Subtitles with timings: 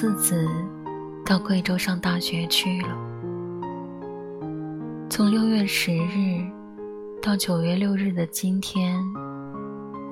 [0.00, 0.48] 次子
[1.26, 2.96] 到贵州上大学去了。
[5.10, 6.40] 从六月十日
[7.20, 8.96] 到九月六日的今天，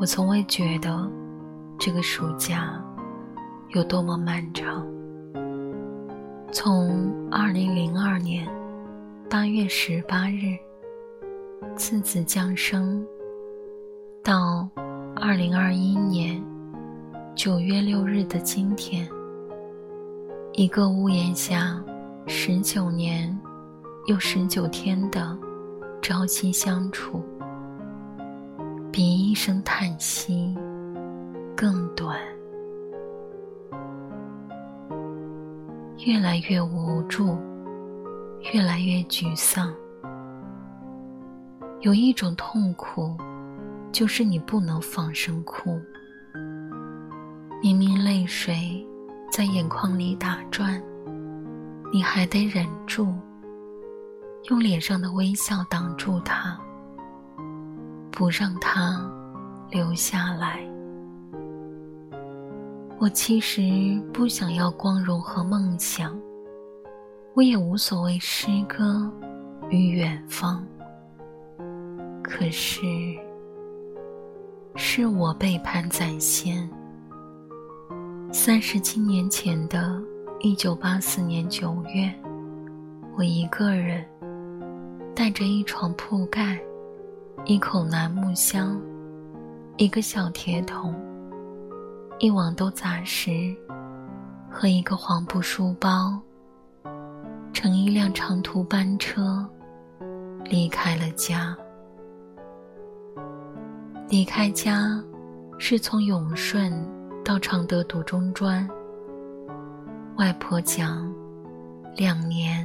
[0.00, 1.08] 我从未觉得
[1.78, 2.84] 这个暑假
[3.74, 4.84] 有多么漫长。
[6.50, 8.44] 从二零零二年
[9.30, 10.58] 八月十八日
[11.76, 13.06] 次子降生，
[14.20, 14.68] 到
[15.14, 16.42] 二零二一年
[17.36, 19.08] 九月六日的今天，
[20.58, 21.78] 一个屋檐下
[22.26, 23.38] 十九年
[24.06, 25.36] 又十九天的
[26.00, 27.22] 朝夕相处，
[28.90, 30.56] 比一声叹息
[31.54, 32.18] 更短。
[36.06, 37.36] 越来越无助，
[38.54, 39.70] 越来越沮丧。
[41.82, 43.14] 有一种痛苦，
[43.92, 45.78] 就是你不能放声哭。
[47.62, 48.82] 明明泪水
[49.36, 50.82] 在眼眶里打转，
[51.92, 53.12] 你还得忍住，
[54.48, 56.58] 用脸上的微笑挡住它，
[58.10, 58.98] 不让它
[59.70, 60.66] 流下来。
[62.98, 63.60] 我其实
[64.10, 66.18] 不想要光荣和梦想，
[67.34, 69.12] 我也无所谓诗歌
[69.68, 70.66] 与远方。
[72.22, 72.80] 可是，
[74.76, 76.66] 是我背叛在先。
[78.32, 80.00] 三十七年前的
[80.40, 82.12] 一九八四年九月，
[83.16, 84.04] 我一个人
[85.14, 86.60] 带着一床铺盖、
[87.44, 88.78] 一口楠木箱、
[89.76, 90.94] 一个小铁桶。
[92.18, 93.54] 一网兜杂食
[94.50, 96.18] 和一个黄布书包，
[97.52, 99.46] 乘一辆长途班车
[100.44, 101.56] 离开了家。
[104.08, 105.02] 离开家
[105.58, 106.72] 是从永顺
[107.26, 108.64] 到常德读中专。
[110.16, 111.12] 外婆讲，
[111.96, 112.64] 两年，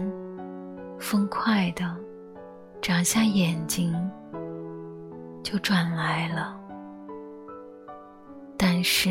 [0.99, 1.97] 风快的，
[2.79, 3.91] 眨下眼睛
[5.41, 6.55] 就转来了。
[8.55, 9.09] 但是，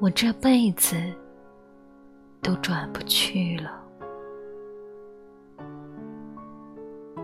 [0.00, 0.96] 我这辈子
[2.42, 3.80] 都转不去了。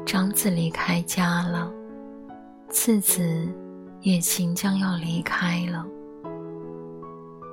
[0.06, 1.68] 长子离开家了，
[2.68, 3.52] 次子
[4.02, 5.84] 也行将要离开了。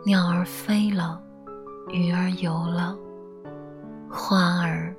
[0.08, 1.20] 鸟儿飞了，
[1.92, 2.96] 鱼儿游了，
[4.08, 4.96] 花儿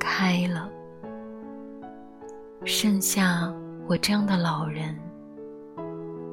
[0.00, 0.70] 开了，
[2.64, 3.52] 剩下
[3.86, 4.98] 我这样的老人，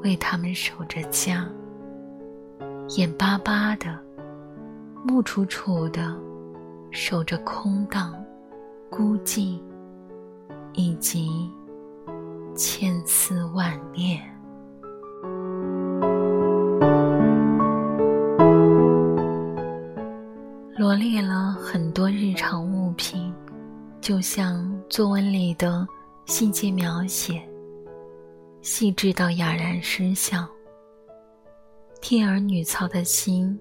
[0.01, 1.45] 为他们守着家。
[2.95, 3.99] 眼巴巴的，
[5.03, 6.17] 目楚楚的，
[6.91, 8.15] 守着空荡、
[8.89, 9.61] 孤寂，
[10.71, 11.51] 以及
[12.55, 14.23] 千丝万念。
[20.77, 23.33] 罗列了很多日常物品，
[24.01, 25.87] 就像作文里的
[26.25, 27.41] 细节描写，
[28.61, 30.45] 细致到哑然失笑。
[32.01, 33.57] 替儿女操的心，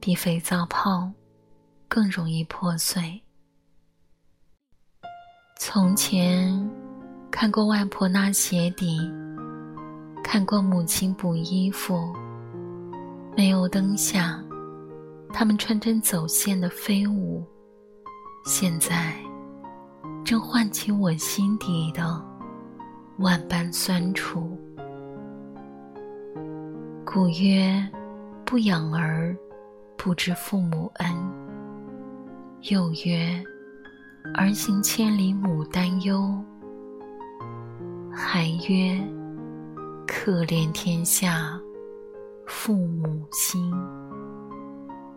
[0.00, 1.12] 比肥皂泡
[1.88, 3.20] 更容易破碎。
[5.58, 6.70] 从前
[7.30, 8.98] 看过外婆纳鞋底，
[10.24, 12.16] 看过母亲补衣服。
[13.36, 14.42] 煤油灯下，
[15.38, 17.44] 他们穿针走线的飞舞，
[18.46, 19.12] 现在
[20.24, 22.24] 正唤起我心底的
[23.18, 24.58] 万般酸楚。
[27.04, 27.86] 古曰
[28.46, 29.36] ：“不养儿，
[29.98, 31.06] 不知父母恩。”
[32.70, 33.44] 又曰
[34.36, 36.34] ：“儿行千里母担忧。”
[38.10, 38.98] 还曰
[40.08, 41.60] ：“可怜天下
[42.46, 43.70] 父母心。”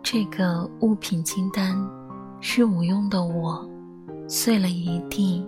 [0.02, 1.76] 这个物品清单
[2.40, 3.68] 是无用的，我
[4.28, 5.46] 碎了一地，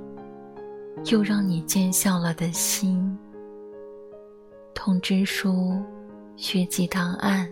[1.11, 3.19] 又让你见笑了的心。
[4.75, 5.81] 通知书。
[6.35, 7.47] 学籍档案、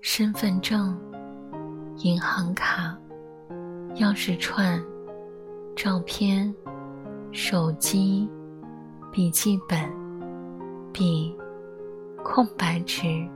[0.00, 0.96] 身份证、
[1.96, 2.96] 银行卡、
[3.96, 4.80] 钥匙串、
[5.74, 6.54] 照片、
[7.32, 8.28] 手机、
[9.10, 9.90] 笔记本、
[10.92, 11.34] 笔、
[12.22, 13.26] 空白纸、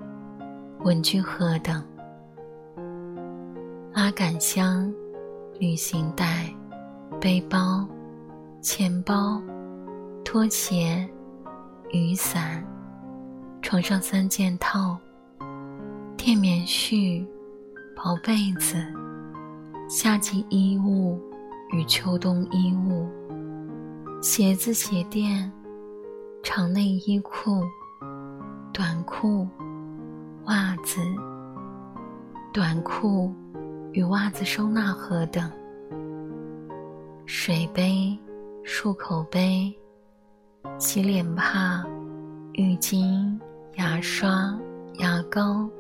[0.84, 1.82] 文具盒等。
[3.94, 4.92] 拉杆箱、
[5.60, 6.52] 旅行袋、
[7.20, 7.88] 背包、
[8.60, 9.40] 钱包、
[10.24, 11.08] 拖鞋、
[11.92, 12.66] 雨伞。
[13.62, 14.98] 床上三件套，
[16.16, 17.24] 垫棉絮、
[17.94, 18.84] 薄被子、
[19.88, 21.16] 夏季衣物
[21.70, 23.08] 与秋冬衣物，
[24.20, 25.50] 鞋子、鞋垫、
[26.42, 27.62] 长内衣裤、
[28.72, 29.46] 短裤、
[30.46, 31.00] 袜子、
[32.52, 33.32] 短裤
[33.94, 35.48] 与袜子收纳盒等，
[37.26, 38.18] 水杯、
[38.64, 39.72] 漱口杯、
[40.80, 41.86] 洗脸帕、
[42.54, 43.38] 浴巾、
[43.76, 44.52] 牙刷、
[44.94, 45.70] 牙膏、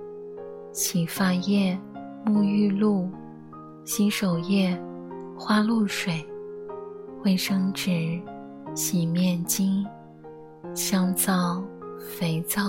[0.72, 1.76] 洗发液、
[2.24, 3.10] 沐浴露。
[3.84, 4.80] 洗手液、
[5.36, 6.24] 花露水、
[7.22, 8.18] 卫生纸、
[8.74, 9.84] 洗面巾、
[10.74, 11.62] 香皂、
[11.98, 12.62] 肥皂、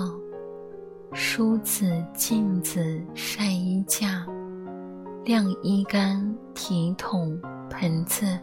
[1.14, 4.26] 梳子、镜子、晒衣架、
[5.26, 7.36] 晾衣杆、提桶、
[7.68, 8.38] 盆子、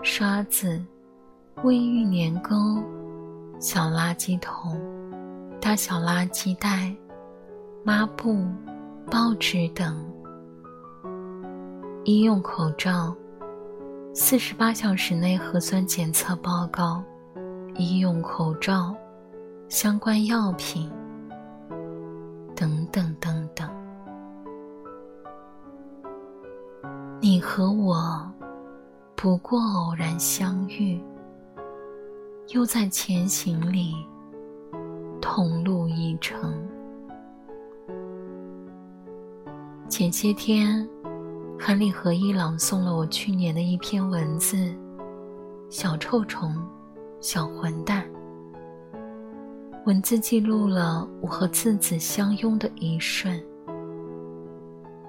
[0.00, 0.82] 刷子、
[1.62, 2.82] 卫浴年钩、
[3.60, 4.80] 小垃圾桶、
[5.60, 6.96] 大小垃圾袋、
[7.84, 8.42] 抹布、
[9.10, 10.02] 报纸等。
[12.04, 13.14] 医用口罩，
[14.14, 17.04] 四十八小时内核酸检测报告，
[17.74, 18.96] 医用口罩，
[19.68, 20.90] 相关药品，
[22.56, 23.43] 等等等
[27.46, 28.26] 和我
[29.14, 30.98] 不过偶然相遇，
[32.48, 33.94] 又在前行里
[35.20, 36.54] 同路一程。
[39.90, 40.88] 前些天。
[41.56, 44.56] 韩里和一朗诵了我去年的一篇文字，
[45.70, 46.52] 《小臭虫，
[47.20, 48.04] 小混蛋》。
[49.86, 53.40] 文字记录了我和次子相拥的一瞬。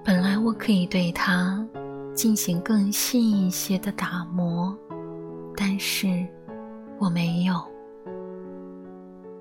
[0.04, 1.66] 本来我可以对他
[2.16, 4.76] 进行更细一些的打磨，
[5.54, 6.26] 但是
[6.98, 7.54] 我没有。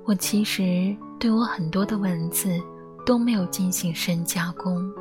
[0.03, 2.59] 我其实对我很多的文字
[3.05, 4.91] 都没有进行深加工。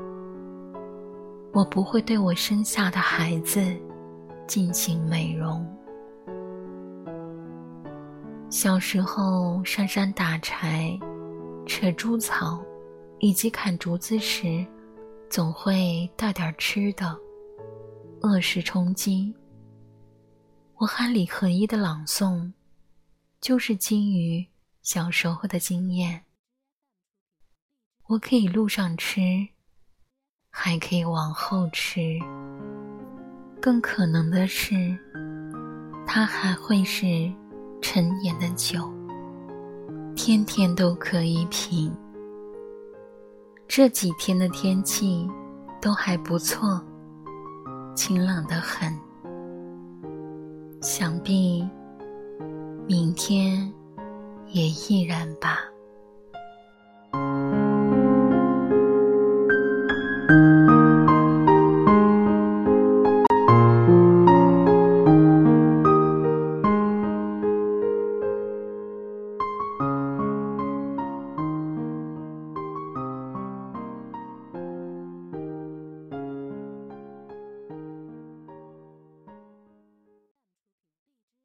[1.53, 3.61] 我不会对我生下的孩子
[4.47, 5.67] 进行美容。
[8.51, 10.97] 小时候上山打柴、
[11.67, 12.63] 扯猪草，
[13.19, 14.65] 以及砍竹子时，
[15.29, 17.17] 总会带点吃的，
[18.25, 19.35] 饿时充饥。
[20.77, 22.51] 我喊李合一的朗诵，
[23.39, 24.47] 就是基于
[24.81, 26.25] 小时候的经验。
[28.09, 29.21] 我可以路上吃。
[30.57, 32.17] 还可以往后吃，
[33.61, 34.97] 更可能的是，
[36.07, 37.29] 它还会是
[37.83, 38.89] 陈年的酒，
[40.15, 41.93] 天天都可以品。
[43.67, 45.29] 这几天的天气
[45.83, 46.81] 都还不错，
[47.95, 48.93] 清冷得很，
[50.81, 51.67] 想必
[52.87, 53.73] 明天
[54.49, 55.61] 也依然吧。